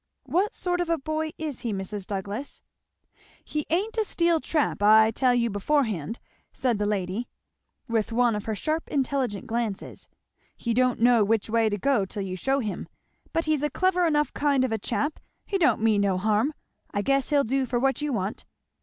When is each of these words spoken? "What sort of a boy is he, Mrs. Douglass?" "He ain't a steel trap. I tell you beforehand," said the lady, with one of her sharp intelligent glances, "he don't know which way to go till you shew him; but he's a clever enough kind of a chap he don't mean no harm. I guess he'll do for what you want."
"What 0.25 0.55
sort 0.55 0.81
of 0.81 0.89
a 0.89 0.97
boy 0.97 1.29
is 1.37 1.59
he, 1.59 1.71
Mrs. 1.71 2.07
Douglass?" 2.07 2.63
"He 3.45 3.67
ain't 3.69 3.99
a 3.99 4.03
steel 4.03 4.39
trap. 4.39 4.81
I 4.81 5.11
tell 5.11 5.35
you 5.35 5.51
beforehand," 5.51 6.19
said 6.53 6.79
the 6.79 6.87
lady, 6.87 7.27
with 7.87 8.11
one 8.11 8.35
of 8.35 8.45
her 8.45 8.55
sharp 8.55 8.87
intelligent 8.87 9.45
glances, 9.45 10.07
"he 10.57 10.73
don't 10.73 11.01
know 11.01 11.23
which 11.23 11.51
way 11.51 11.69
to 11.69 11.77
go 11.77 12.03
till 12.05 12.23
you 12.23 12.35
shew 12.35 12.57
him; 12.57 12.87
but 13.31 13.45
he's 13.45 13.61
a 13.61 13.69
clever 13.69 14.07
enough 14.07 14.33
kind 14.33 14.65
of 14.65 14.71
a 14.71 14.79
chap 14.79 15.19
he 15.45 15.59
don't 15.59 15.83
mean 15.83 16.01
no 16.01 16.17
harm. 16.17 16.55
I 16.91 17.03
guess 17.03 17.29
he'll 17.29 17.43
do 17.43 17.67
for 17.67 17.77
what 17.77 18.01
you 18.01 18.11
want." 18.11 18.43